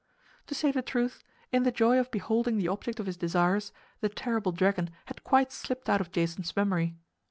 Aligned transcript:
To 0.47 0.55
say 0.55 0.71
the 0.71 0.81
truth, 0.81 1.23
in 1.51 1.61
the 1.61 1.71
joy 1.71 1.99
of 1.99 2.09
beholding 2.09 2.57
the 2.57 2.69
object 2.69 2.99
of 2.99 3.05
his 3.05 3.17
desires, 3.17 3.71
the 3.99 4.09
terrible 4.09 4.51
dragon 4.51 4.89
had 5.05 5.23
quite 5.23 5.51
slipped 5.51 5.87
out 5.89 6.01
of 6.01 6.11
Jason's 6.11 6.55
memory. 6.55 6.95